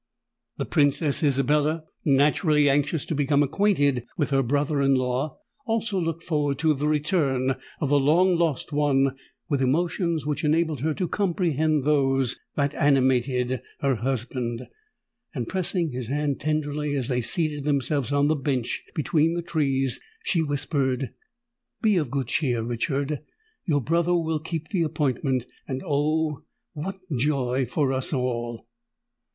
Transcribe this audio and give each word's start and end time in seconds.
The 0.57 0.65
Princess 0.65 1.21
Isabella, 1.21 1.83
naturally 2.03 2.67
anxious 2.67 3.05
to 3.05 3.13
become 3.13 3.43
acquainted 3.43 4.07
with 4.17 4.31
her 4.31 4.41
brother 4.41 4.81
in 4.81 4.95
law, 4.95 5.37
also 5.67 5.99
looked 5.99 6.23
forward 6.23 6.57
to 6.57 6.73
the 6.73 6.87
return 6.87 7.53
of 7.79 7.89
the 7.89 7.99
long 7.99 8.35
lost 8.35 8.71
one 8.73 9.15
with 9.47 9.61
emotions 9.61 10.25
which 10.25 10.43
enabled 10.43 10.79
her 10.79 10.95
to 10.95 11.07
comprehend 11.07 11.83
those 11.83 12.35
that 12.55 12.73
animated 12.73 13.61
her 13.81 13.97
husband; 13.97 14.65
and 15.35 15.47
pressing 15.47 15.91
his 15.91 16.07
hand 16.07 16.39
tenderly 16.39 16.95
as 16.95 17.07
they 17.07 17.21
seated 17.21 17.63
themselves 17.63 18.11
on 18.11 18.27
the 18.27 18.35
bench 18.35 18.81
between 18.95 19.35
the 19.35 19.43
trees, 19.43 19.99
she 20.23 20.41
whispered, 20.41 21.11
"Be 21.83 21.95
of 21.97 22.09
good 22.09 22.25
cheer, 22.25 22.63
Richard: 22.63 23.19
your 23.65 23.81
brother 23.81 24.15
will 24.15 24.39
keep 24.39 24.69
the 24.69 24.81
appointment—and 24.81 25.83
oh! 25.85 26.41
what 26.73 26.97
joy 27.19 27.67
for 27.67 27.93
us 27.93 28.11
all!" 28.11 28.65